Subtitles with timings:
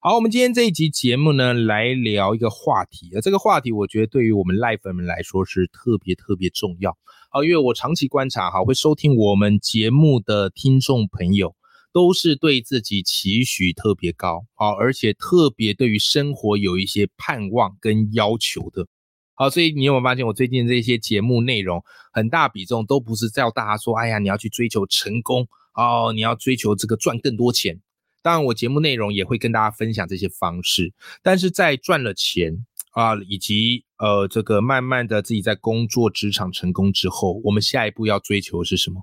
[0.00, 6.96] 好，我们今天这一集节目呢，来聊一个话题，呃，这个话题我觉得对于我们 Live 粉们来说是特别特别重要。
[7.30, 11.56] 啊，因为我长期观察，哈，会收听我们节目的听众朋友，
[11.92, 18.86] 都是对自己期许特别高，啊，而且特别对于生活有一些盼望跟要求的。
[19.34, 27.80] 好，所以你有没有发现，我最近这些节目内容很大比重都不是叫大家说，哎呀，你要去追求成功哦，你要追求这个赚更多钱。
[28.28, 30.92] 当然，我节目内容也会跟大家分享这些方式，
[31.22, 39.00] 但是在赚了钱啊，以及呃这个慢慢的自己在工作职场成功之后，我们下一步要追求的是什么？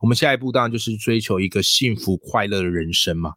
[0.00, 3.34] 我们下一步当然就是追求一个幸福快乐的人生嘛，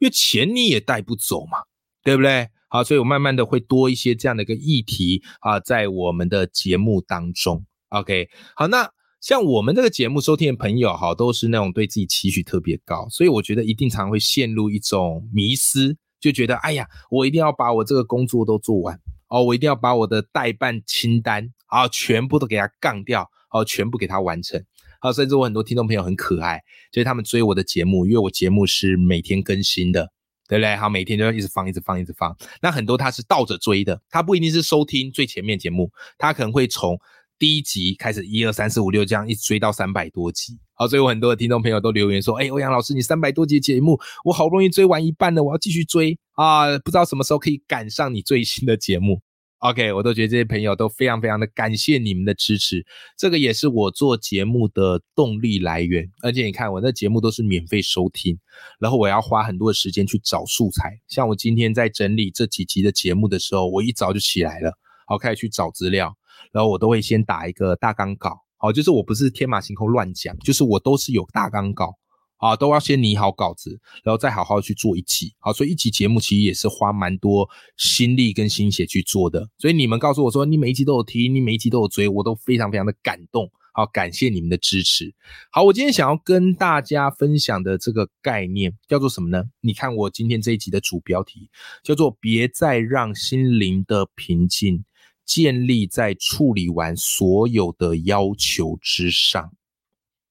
[0.00, 1.58] 因为钱你也带不走嘛，
[2.02, 2.48] 对不对？
[2.68, 7.64] 好，所以我慢慢的会多一些这样的一个议题啊，在我们的节目当中。
[7.90, 8.90] OK，好，那
[9.26, 18.96] 像我们这个节目收听的朋友哈，都是那种对自己期许特别高，所以我觉得一定常会陷入一种迷思，就觉得哎呀，我一定要把我这个工作都做完
[19.28, 24.64] 哦，我一定要把我的代办清单啊全部都给它杠掉，哦，全部给它完成。
[25.00, 30.12] 好，甚至我很多听众朋友很可爱，就是他们追我的节目，因为我节目是每天更新的。
[30.48, 30.76] 对不对？
[30.76, 32.32] 好，每天就要一直放，一直放，一直放。
[32.62, 36.96] 那很多他是倒着追的，他不一定是收听最前面节目，他可能会从
[37.38, 40.58] 第一集开始，一二三四五六这样一直追到三百多集。
[40.72, 46.78] 好，所以我很多的听众朋友都留言说：“哎，欧阳老师，你三百多集节目，我好不容易追完一半了，我要继续追啊！
[46.78, 49.20] 不知道什么时候可以赶上你最新的节目。”
[49.60, 52.84] OK，我都觉得这些朋友都非常非常的感谢你们的支持，
[53.18, 56.06] 这个也是我做节目的动力来源。
[56.22, 58.38] 而且你看，我的节目都是免费收听，
[58.78, 61.00] 然后我要花很多的时间去找素材。
[61.08, 64.72] 像我今天在整理这几集的节目的时候，我一早就起来了，
[65.06, 66.14] 好开始去找资料，
[66.52, 71.96] 然后我都会先打一个大纲稿，好，就是我不是天马行空乱讲，就是我都是有大纲稿。
[72.38, 75.34] 啊，都要先拟好稿子，然后再好好去做一集。
[75.38, 77.48] 好，所以一集节目其实也是花蛮多
[77.78, 79.48] 心力跟心血去做的。
[79.56, 83.50] 所以你们告诉我说，你每一集都有听，你每一集都有追，我都非常非常的感动。
[83.72, 85.14] 好，感谢你们的支持。
[85.50, 89.42] 好，我今天想要跟大家分享的这个概念叫做什么呢？
[89.62, 91.48] 你看我今天这一集的主标题
[91.82, 94.84] 叫做“别再让心灵的平静
[95.26, 99.52] 建立在处理完所有的要求之上”。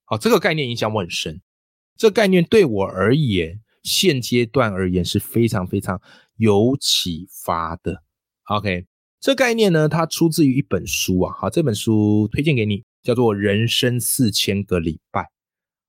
[0.06, 1.42] 好，这个概念影响我很深。
[1.98, 6.02] 这概念对我而言，现阶段而言是非常非常
[6.38, 8.04] 有启发的。
[8.46, 8.86] OK，
[9.20, 15.22] 这概念呢，它出自于一本书啊，好，这本书推荐给你，叫做《人生四千个礼拜》。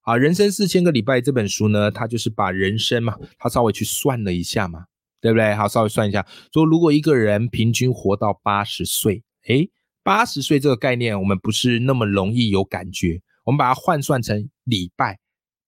[0.02, 4.86] 啊，《人生四千个礼拜》这本书呢，它就是把人生嘛，它稍微去算了一下嘛，
[5.26, 5.54] 对不对？
[5.54, 9.70] 好，稍微算一下，说如果一个人平均活到八十岁，诶，
[10.02, 15.18] 八十岁这个概念，我们不是那么容易有感觉，我们把它换算成礼拜。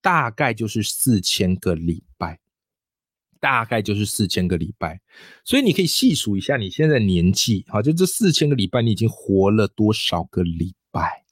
[0.01, 2.39] 大概就是四千个礼拜，
[3.41, 5.01] 大概就是四千个礼拜，
[5.45, 11.25] 所以你可以细数一下你现在年纪，好，就这四千个礼拜，你已经活了多少个礼拜？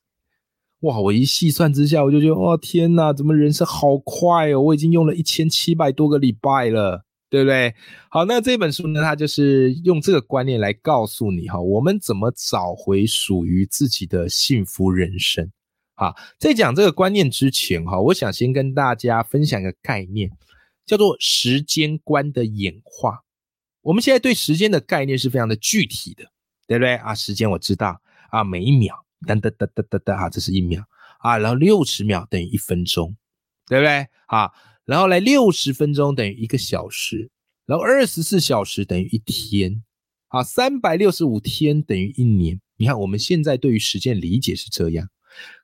[0.81, 0.99] 哇！
[0.99, 4.61] 我一细算之下，我就觉得，哇，天哪，怎么人生好快哦！
[4.61, 7.75] 我已经用了一千七百多个礼拜了，对不对？
[8.09, 15.51] 好，那这本书呢，它就是用这个观念来告诉你，哈，我们怎么找回属于自己的幸福人生。
[15.95, 20.31] 好，在讲这个观念之前，哈，我想先跟大家分享一个概念，
[20.85, 23.23] 叫做时间观的演化。
[23.83, 26.25] 我们现在对时间的概念是非常的具体的，
[26.67, 27.15] 对不对啊？
[27.15, 28.01] 时间我知道
[28.31, 28.95] 啊，每一秒，
[29.27, 30.85] 噔噔噔噔噔噔，啊，这是一秒
[31.19, 33.17] 啊，然后六十秒等于一分钟，
[33.67, 34.07] 对不对？
[34.27, 34.51] 啊，
[34.87, 37.31] 然后来六十分钟等于一个小时，
[37.67, 39.83] 然后二十四小时等于一天，
[40.29, 42.61] 啊，三百六十五天等于一年。
[42.79, 45.09] 你看我们现在对于时间理解是这样。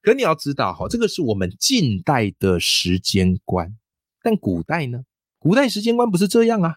[0.02, 3.75] 可你要知道哈，这个是我们近代的时间观，
[4.23, 5.05] 但古代呢？
[5.38, 6.76] 古代时间观不是这样啊。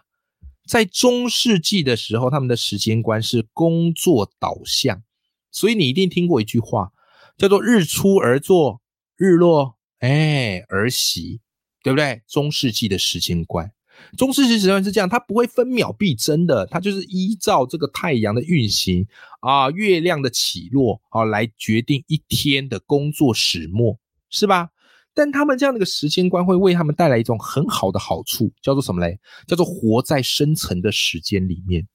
[0.66, 5.02] 在中世纪的时候，他们的时间观是工作导向，
[5.50, 6.90] 所以你一定听过一句话，
[7.36, 8.80] 叫做“日出而作，
[9.16, 11.40] 日落哎而息”，
[11.86, 12.20] 对不对？
[12.26, 13.70] 中世纪的时间观。
[14.18, 19.06] 中世纪时间观是这样，它不会分秒必争的，它就是依照这个太阳的运行
[19.38, 23.96] 啊、月亮的起落啊来决定一天的工作始末，
[24.30, 24.70] 是吧？
[25.14, 29.20] 但他们这样的一个时间观会为他们带来一种很好的好处，叫做什么嘞？
[29.46, 31.86] 叫做活在深层的时间里面。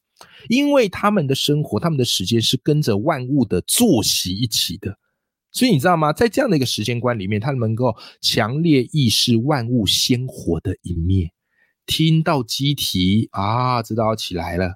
[0.48, 4.98] 因为他们的生活、他们的时间是跟着万物的作息一起的，
[5.52, 6.14] 所以你知道吗？
[6.14, 11.32] 在这样的一个时间观里面，他能够强烈意识万物鲜活的一面。
[11.86, 14.76] 听到鸡啼啊，知道要起来了，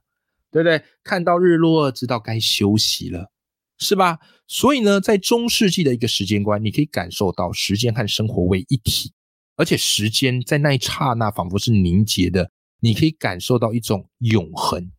[0.52, 0.82] 对不对？
[1.04, 3.32] 看到日落，知道该休息了，
[3.78, 4.20] 是吧？
[4.48, 9.14] 所以呢，在中世纪的一个时间观，你可以感受到时间和生活为一体，
[9.56, 12.52] 而且时间在那一刹那仿佛是凝结的，
[12.82, 14.92] 你可以感受到一种永恒。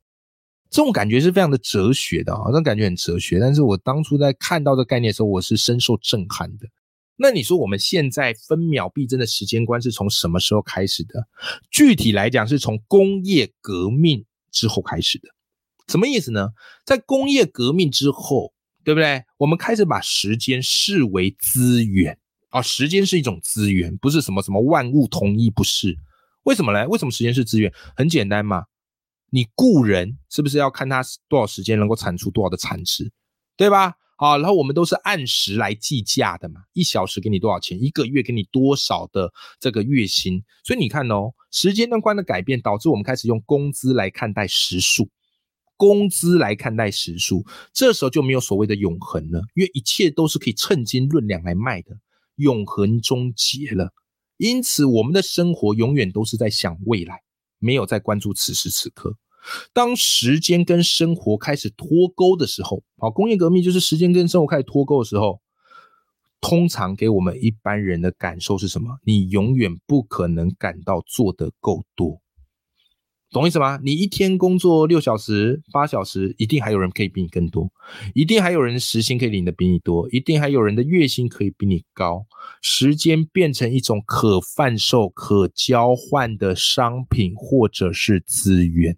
[0.69, 3.39] 这种感觉是非常的哲学的啊，这种感觉很哲学。
[3.39, 6.67] 但是我当初在看到这概念的时候，我是深受震撼的。
[7.17, 11.27] 那你说我们现在分秒必争的时间观是从什么时候开始的？
[11.71, 15.29] 具体来讲，是从工业革命之后开始的。
[15.89, 16.51] 什么意思呢？
[16.85, 18.53] 在工业革命之后，
[18.85, 19.23] 对不对？
[19.39, 22.19] 我们开始把时间视为资源
[22.51, 25.97] 啊，时间是一种资源，不是什么什么万物同一，不是？
[26.43, 26.87] 为什么呢？
[26.89, 27.73] 为什么时间是资源？
[27.97, 28.65] 很简单嘛。
[29.31, 33.12] 你雇人是不是要看他多少时间能够产出多少的产值，
[33.56, 33.94] 对吧？
[34.19, 39.31] 好，然后我们都是按时来计价的嘛，一小时给你多少钱，一个月给你多少的
[39.61, 40.43] 这个月薪。
[40.64, 45.11] 所以你看哦，时间段观的改变导致我们开始用工资来看待时数，
[45.76, 47.44] 工资来看待时数，
[47.75, 51.99] 这时候就没有所谓的永恒了，因为一切都是可以称斤论两来卖的，
[52.37, 53.93] 永恒终结了。
[54.38, 57.20] 因此，我们的生活永远都是在想未来。
[57.58, 59.17] 没有在关注此时此刻，
[59.73, 65.41] 当时间跟生活开始脱钩的时候，好，工业革命就是时间跟生活开始脱钩的时候，
[66.41, 68.99] 通常给我们一般人的感受是什么？
[69.05, 72.20] 你永远不可能感到做得够多。
[73.32, 73.78] 懂意思吗？
[73.82, 77.69] 你一天工作六小时、八小时，一定还有人可以比你更多，
[78.14, 82.25] 一定还有人时薪可以领的比你多，一定还有人的月薪可以比你高。
[82.62, 88.96] 时间变成一种可贩售、可交换的商品，或者是资源。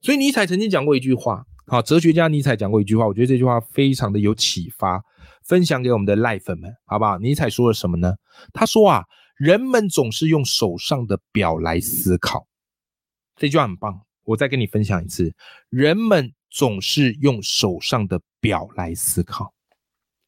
[0.00, 5.02] 所以尼采曾经讲过一句话，好，哲学家尼采讲过一句话，我觉得这句话非常的有启发，
[5.42, 7.18] 分享给我们的赖粉们，好不好？
[7.18, 8.14] 尼采说了什么呢？
[8.52, 9.04] 他说啊，
[9.36, 12.46] 人们总是用手上的表来思考。
[13.36, 15.34] 这句话很棒，我再跟你分享一次。
[15.68, 19.52] 人们总是用手上的表来思考，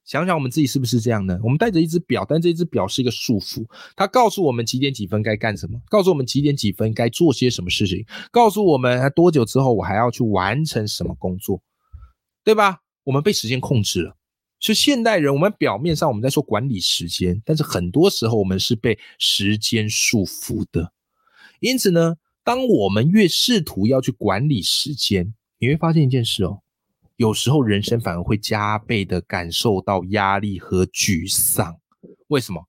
[0.05, 1.39] 想想我们自己是不是这样呢？
[1.43, 3.65] 我们带着一只表，但这只表是一个束缚，
[3.95, 11.63] 它告诉我们几点几分该干什么，告诉我们几点几分该做些什么事情，告诉我们多久之后我还要去完成什么工作，
[12.43, 12.81] 对吧？
[13.05, 14.17] 我们被时间控制了。
[14.59, 20.93] 所以现代人，我们表面上我们在说管理时间，但是很多时候我们是被时间束缚的。
[21.61, 22.17] 因此呢？
[22.47, 26.61] 当我们越试图要去管理时间，你会发现一件事哦，
[27.17, 31.81] 有时候人生反而会加倍的感受到压力和沮丧。
[32.29, 32.69] 为什么？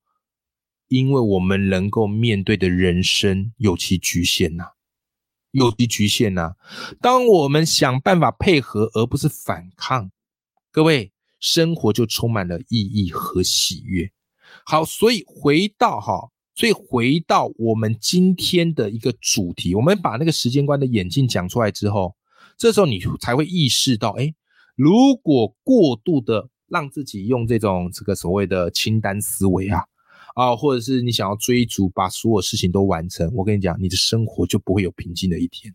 [0.88, 4.69] 因为我们能够面对的人生有其局限呐，
[5.51, 6.56] 有其局限呐。
[7.00, 10.09] 当我们想办法配合而不是反抗，
[10.71, 14.12] 各位，生活就充满了意义和喜悦。
[14.65, 16.31] 好，所以回到哈。
[16.57, 22.15] 所以回到我们今天的一个主题，我们把那个时间观的眼镜讲出来之后，
[22.57, 24.33] 这时候你才会意识到，哎，
[24.75, 29.83] 如果过度的让自己用这种这个所谓的清单思维啊，
[30.33, 35.71] 啊，或者是你想要追逐把所有事情都完成，我跟你讲，你的生活就不会有平静的一天。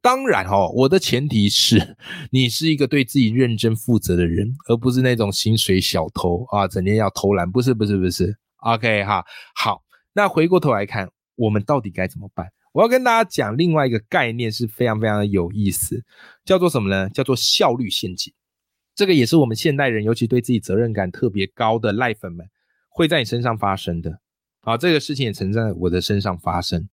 [0.00, 1.96] 当然哦，我的前提是
[2.30, 7.50] 你是一个对自己认真负责的人，而不是那种薪水小偷啊，整天要偷懒。
[7.50, 8.38] 不是，不是，不是。
[8.58, 9.24] OK 哈，
[9.56, 9.82] 好。
[10.14, 12.46] 那回过头来看，我们到底该怎么办？
[12.72, 16.02] 我要跟大家讲另外一个概念，是非常非常的有意思，
[16.44, 17.10] 叫做什么呢？
[17.10, 18.32] 叫做效率陷阱。
[18.94, 22.46] 这个也是我们现代人，尤其对自己责任感特别高的赖粉们，
[22.88, 24.20] 会在你身上发生的。
[24.60, 26.88] 好，这个事情也曾在我的身上发生。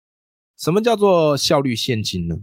[0.57, 2.37] 什么叫做效率陷阱呢？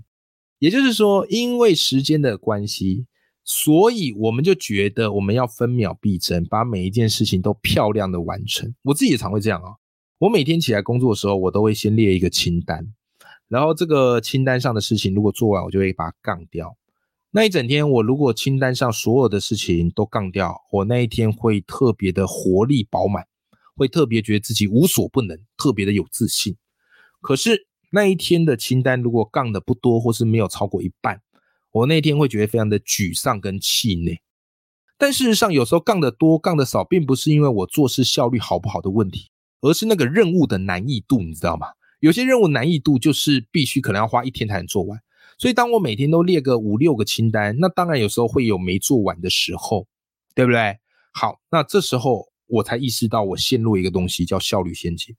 [0.58, 3.06] 也就是说，因为时间的关系，
[3.44, 8.75] 所以我们就觉得我们要分秒必争，把每一件事情都漂亮的完成。
[8.82, 9.75] 我自己也常会这样啊。
[10.18, 12.92] 我每天起来工作的时候，我都会先列一个清单，
[13.46, 16.76] 然后这个清单上的事情如果做完，我就会把它杠掉。
[17.30, 23.28] 那一整天，我如果清单上所有的事情都杠掉，我那一天会特别的活力饱满，
[23.76, 26.56] 会特别觉得自己无所不能，特别的有自信。
[27.20, 31.22] 可是那一天的清单如果杠的不多，或是没有超过一半，
[31.70, 34.20] 我那天会觉得非常的沮丧跟气馁。
[34.96, 39.30] 但事实上，有时候杠的多，杠的少，并不是因为我做事效率好不好的问题。
[39.60, 41.68] 而是那个任务的难易度，你知道吗？
[42.00, 45.00] 有些任务难易度就是必须可能要花一天才能做完。
[45.36, 49.86] 所以当我每天都列个五六个清单，那当然有时候会有没做完的时候，
[50.34, 50.78] 对不对？
[51.12, 55.16] 好，那这时候我才意识到我陷入一个东西叫效率陷阱。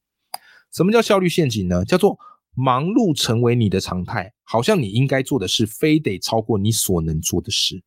[0.72, 1.84] 什么叫效率陷阱呢？
[1.84, 2.18] 叫做
[2.54, 7.82] 忙碌成为你的常态，好像你应该做的事非得超过你所能做的事。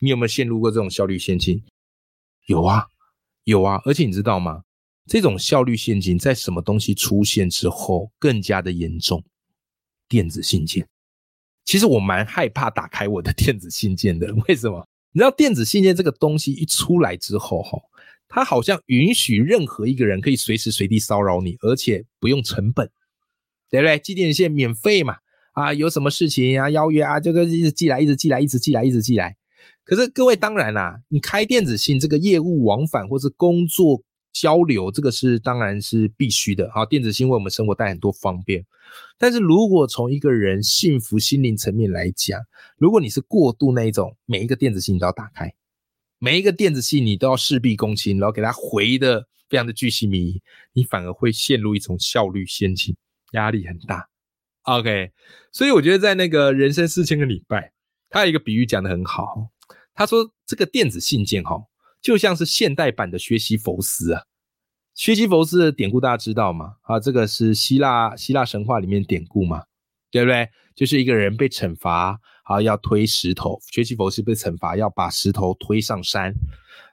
[0.00, 1.62] 你有没有陷入过这种效率陷阱？
[2.46, 2.86] 有啊，
[3.44, 4.62] 有啊，而且你知道吗？
[5.06, 9.22] 这种效率陷阱在什么东西出现之后更加的严重？
[10.08, 10.86] 电子信件。
[11.64, 14.86] 其实我蛮害怕打开我的电子信件的，为什么？
[15.12, 17.78] 你知道电子信件这个东西一出来之后，哈，
[18.28, 22.90] 它好像允许任何一个人可以随时随地骚扰你，而且不用成本，
[23.70, 23.98] 对不对？
[23.98, 25.16] 寄电子信免费嘛，
[25.52, 29.36] 啊，有什么事情啊，邀约啊，这个一直寄来，一直寄来，一直寄来，一直寄来。
[29.84, 34.02] 可是各位，当然啦，你开电子信这个业务往返或是工作。
[34.38, 38.66] 交流这个是当然是必须的，好，电子信为我们生活带很多方便。
[39.16, 42.38] 但是如果从一个人幸福心灵层面来讲，
[42.76, 45.54] 如果你是过度那一种，每一个电子信你都要打开，
[46.18, 50.42] 每一个电子信你都要事必躬亲，然后给他回的非常的巨细靡遗，
[50.74, 52.94] 你反而会陷入一种效率陷阱，
[53.32, 54.06] 压力很大。
[54.64, 55.12] OK，
[55.50, 57.72] 所以我觉得在那个人生四千个礼拜，
[58.10, 59.48] 他有一个比喻讲的很好，
[59.94, 61.56] 他说这个电子信件哈。
[62.06, 64.22] 就像是现代版的薛西弗斯啊，
[64.94, 66.74] 薛西弗斯的典故大家知道吗？
[66.82, 69.64] 啊，这个是希腊希腊神话里面典故嘛，
[70.12, 70.48] 对不对？
[70.76, 76.32] 就是一个人被惩罚，啊，要推石头，薛西弗斯被惩罚要把石头推上山，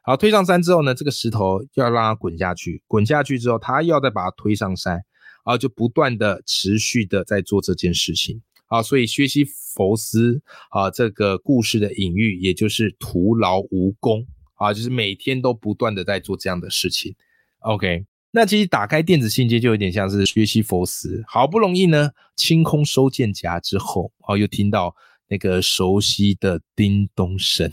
[0.02, 10.42] 好，推上山之后呢，这个石头要让它滚下去，滚下去之后，他要再把它推上山，然后就不断的持续的在做这件事情，啊，所以薛西弗斯
[10.72, 14.26] 啊，这个故事的隐喻也就是徒劳无功。
[14.64, 17.16] 啊，就是每天都不断的在做这样的事情。
[17.60, 24.96] OK，那其实打开电子信件就有点像是学习佛斯，好不容易呢清空收件夹之后，哦，又听到
[25.28, 27.72] 那个熟悉的叮咚声，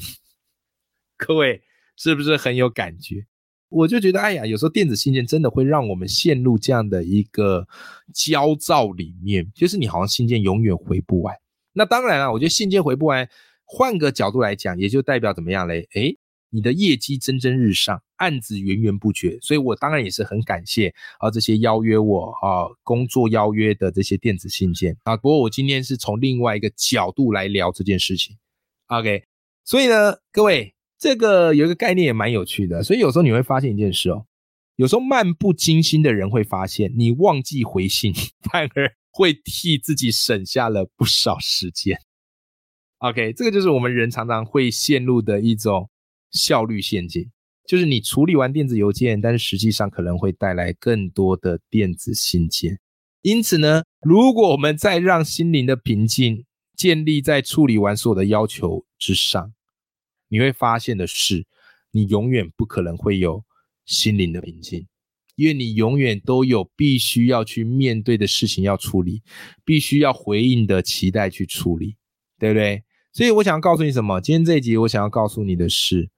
[1.17, 1.63] 各位
[1.97, 3.27] 是不是很有感觉？
[3.69, 7.69] 我就觉得，哎呀，有时候电子信件真的会让我们陷入这样的一个
[8.13, 11.33] 焦躁里面，就是你好像信件永远回不完。
[11.73, 13.29] 那当然了，我觉得信件回不完，
[13.65, 15.87] 换个角度来讲，也就代表怎么样嘞？
[15.95, 16.19] 诶，
[16.53, 25.17] 你的业绩蒸蒸日上，案子源源不绝，所以我当然也是很感谢啊这些邀约我啊工作邀约的这些电子信件啊。
[25.17, 28.37] 不过我今天是从另外一个角度来聊这件事情
[28.89, 29.23] ，OK。
[29.65, 34.27] 所以呢，各位这个有一个概念也蛮有趣的，所以有时候你会发现一件事哦，
[34.75, 38.13] 有时候漫不经心的人会发现，你忘记回信，
[38.51, 42.01] 反而会替自己省下了不少时间。
[42.99, 45.89] OK，这个就是我们人常常会陷入的一种。
[46.31, 47.31] 效率陷阱
[47.67, 52.81] 就是你处理完电子邮件，但是实际上可能会带来更多的电子信件。
[53.23, 56.45] 因此呢，如果我们再让心灵的平静
[56.75, 59.53] 建立在处理完所有的要求之上，
[60.29, 61.47] 你会发现的是，
[61.93, 63.45] 你永远不可能会有
[63.85, 64.89] 心灵的平静，
[65.37, 69.23] 因为你永远都有必须要去面对的事情要处理，
[69.65, 71.95] 必须要回应的期待去处理，
[72.37, 72.83] 对不对？
[73.13, 74.21] 所以我想要告诉你什么？
[74.21, 76.11] 今天这一集我想要告诉你的是。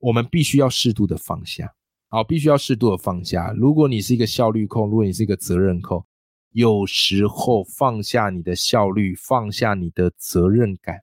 [0.00, 1.74] 我们必须要适度的放下，
[2.08, 3.52] 好，必须要适度的放下。
[3.52, 6.04] 如果你是一个效率控，如果你是一个责任控，
[6.52, 11.02] 有时候放下你的效率，放下你的责任感，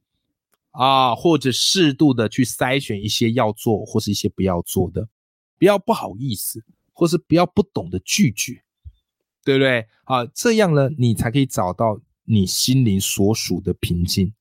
[0.71, 5.07] 啊，或者适度的去筛选一些要做或是一些不要做的，
[5.57, 8.63] 不要不好意思，或是不要不懂得拒绝，
[9.45, 9.85] 对不对？
[10.05, 14.33] 啊，这样呢，你才可以找到你心灵所属的平静。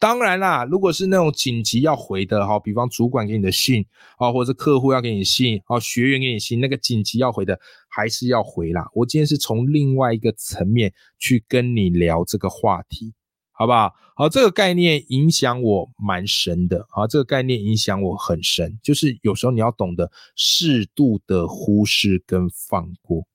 [0.00, 3.84] 当然啦，如果是那种紧急要回的哈，比方主管给你的信
[4.16, 8.88] 啊，或者是客户要给你信啊，学员给你信，那个紧急要回的还是要回啦。
[8.94, 13.12] 我今天是从另外一个层面去跟你聊这个话题，
[13.52, 13.92] 好不好？
[14.16, 23.26] 好，这个概念影响我蛮深的啊，这个概念影响我很深，就是有时候你要懂得适度的忽视跟放过。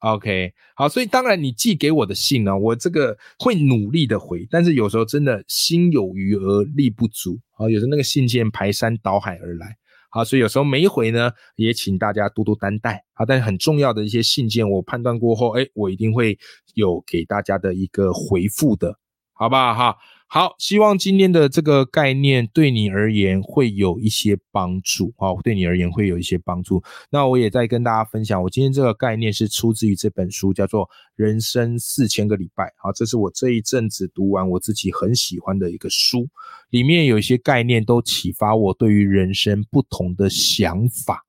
[0.00, 9.76] OK，好，所以当然你寄给我的信呢，我这个会努力的回，但是有时候真的心有余而力不足啊，有时候那个信件排山倒海而来，
[10.10, 13.26] 好，所以有时候没回呢，也请大家多多担待啊。
[13.26, 16.38] 但是很重要的一些信件，我判断过后，哎，我一定会
[16.74, 18.96] 有给大家的一个回复的，
[19.32, 19.96] 好不好哈？
[20.30, 26.82] 好，希望今天的这个概念对你而言会有一些帮助啊，对你而言会有一些帮助。
[27.08, 30.84] 那我也在跟大家分享，我今天这个概念是出自于这本书，叫做
[31.16, 32.64] 《人生四千个礼拜》。
[32.76, 36.28] 好，这是我这一阵子读完我自己很喜欢的一个书，
[36.68, 41.24] 里面有一些概念都启发我对于人生不同的想法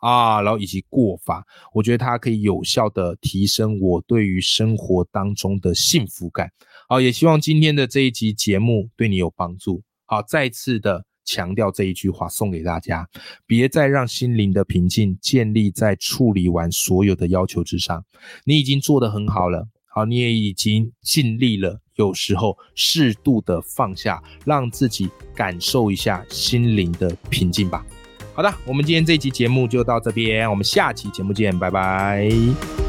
[0.00, 6.48] 啊，然后以及过法，我觉得它可以有效的提升我对于生活当中的幸福感。
[6.88, 9.82] 好，也希望今天的这一集节目对你有帮助。
[10.04, 13.08] 好，再次的强调这一句话，送给大家：
[13.46, 18.04] 别再让心灵的平静建立在处理完所有的要求之上。
[18.44, 19.66] 你已经做得很好了。
[19.88, 27.84] 好，你也已经尽力了，有时候适度的放下，让自己感受一下心灵的平静吧。
[28.34, 32.85] 好的，我们今天这期节目就到这边，我们下期节目见，拜拜。